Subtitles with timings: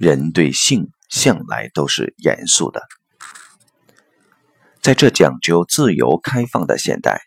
[0.00, 2.82] 人对性向来都是严肃的。
[4.80, 7.22] 在这讲究自由开放的现代，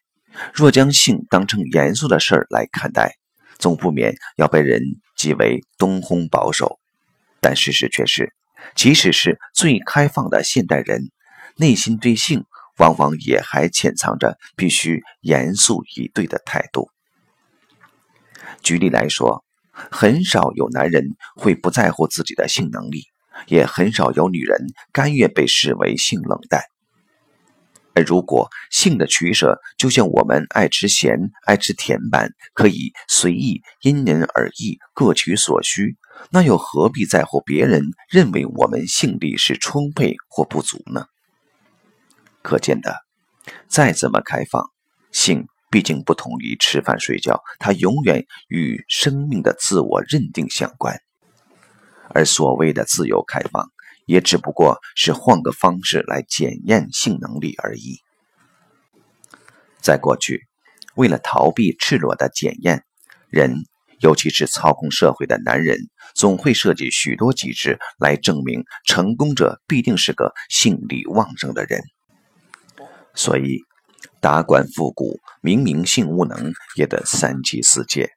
[0.54, 3.18] 若将性当成严肃的事儿来看待，
[3.60, 4.82] 总不免要被人
[5.18, 6.80] 讥为东烘保守。
[7.42, 8.34] 但事实却是，
[8.74, 11.12] 即使是最开放的现代人，
[11.58, 12.46] 内心对性
[12.78, 16.90] 往往也还潜藏着必须严肃以对的态度。
[18.64, 19.44] 举例来说，
[19.90, 23.06] 很少有男人会不在乎自己的性能力，
[23.48, 26.62] 也很少有女人甘愿被视为性冷淡。
[27.94, 35.98] 而如果性的取舍就像我们爱吃咸、爱吃甜般，可以随意、因人而异、各取所需，
[36.30, 41.08] 那又何必在乎别人认为我们性力是充沛或不足呢？
[42.42, 42.96] 可见的，
[43.68, 44.72] 再怎么开放，
[45.12, 51.00] 性毕竟不同于吃饭睡觉，它永远与生命的自我认定相关。
[52.10, 53.72] 而所谓的自由开放。
[54.08, 58.00] 也只不过是换个方式来检验性能力而已。
[59.80, 60.48] 在过去，
[60.96, 62.84] 为了逃避赤裸的检验，
[63.30, 63.64] 人，
[64.02, 65.78] 尤其是操控社会的男人，
[66.14, 71.82] 总会设计许多机制来证明成功者必定是个性力旺盛的人。
[73.16, 73.60] 所以，
[74.20, 78.10] 达官复古明明性无能，也得三妻四妾。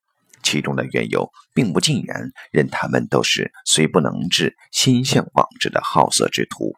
[0.43, 6.75] 其中的缘由，并不尽然，任他们都是虽不能治，心向往之的好色之徒。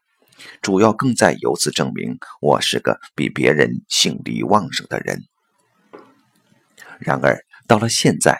[0.62, 5.24] 主要更在由此证明，我是个比别人性力旺盛的人。
[7.00, 8.38] 然而，到了现在，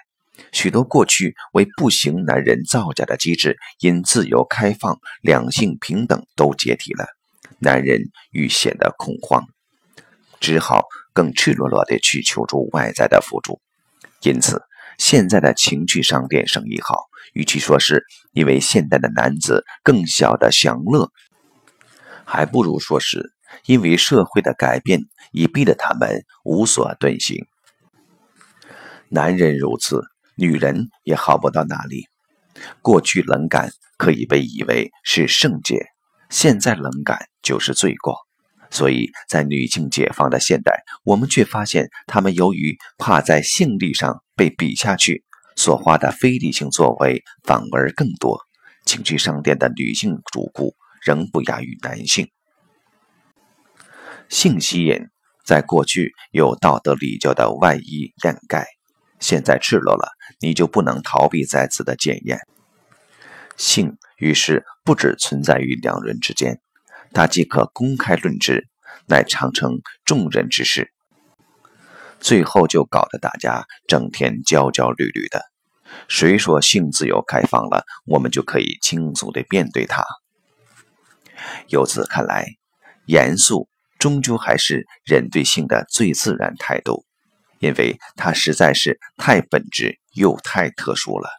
[0.52, 7.06] 许多过去为不行男人造假的机制，因自由开放、两性平等都解体了，
[7.58, 9.44] 男人愈显得恐慌，
[10.46, 13.60] 只好更赤裸裸地去求助外在的辅助。
[14.22, 14.62] 因此。
[14.98, 16.96] 现在的情趣商店生意好，
[17.34, 21.10] 与其说是因为现代的男子更晓得享乐，
[22.24, 23.34] 还不如说是
[23.66, 25.02] 因为社会的改变
[25.32, 27.44] 已逼得他们无所遁形。
[29.10, 30.00] 男人如此，
[30.34, 32.06] 女人也好不到哪里。
[32.80, 35.84] 过去冷感可以被以为是圣洁，
[36.30, 38.25] 现在冷感就是罪过。
[38.70, 45.24] 所以在女性解放的现代，我们却发现，她们由于怕在性力上被比下去，
[45.56, 48.40] 所花的非理性作为反而更多。
[48.84, 52.30] 情趣商店的女性主顾仍不亚于男性。
[54.28, 55.00] 性吸引
[55.44, 58.66] 在过去有道德礼教的外衣掩盖，
[59.20, 60.10] 现在赤裸了，
[60.40, 62.38] 你就不能逃避在此的检验。
[63.56, 66.60] 性于是不只存在于两人之间。
[67.16, 68.68] 他即可公开论之，
[69.06, 70.92] 乃常成众人之事。
[72.20, 75.40] 最后就搞得大家整天焦焦虑虑的。
[76.08, 80.04] 谁说性自由开放了，我们就可以轻松地面对它？
[81.68, 82.44] 由此看来，
[83.06, 83.66] 严肃
[83.98, 87.06] 终究还是人对性的最自然态度，
[87.60, 91.30] 因为它实在是太本质又太特殊了。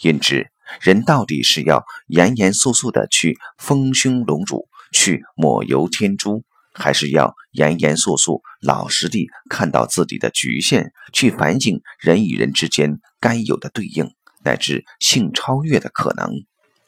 [0.00, 0.50] 因之，
[0.80, 4.66] 人到底是要严严肃肃地去丰胸隆乳？
[4.94, 16.30] 去抹油添珠，还是要严严肃肃、老实地看到自己的局限，去反省人与人之间该有的对应，乃至性超越的可能，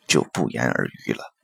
[0.06, 1.34] 就不言而喻了。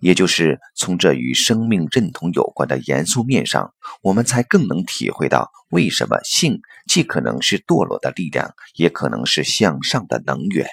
[0.00, 10.68] 也就是从这与生命认同有关的严肃面上，我们才更能体会到，为什么性既可能是堕落的力量，也可能是向上的能源，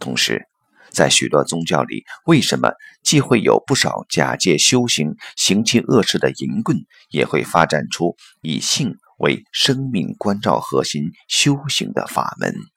[0.00, 0.48] 同时。
[0.94, 2.70] 在许多宗教里，为什么
[3.02, 6.78] 既会有不少假借修行、行其恶事的淫棍，
[7.10, 12.71] 也会发展出以性为生命关照核心修行的法门？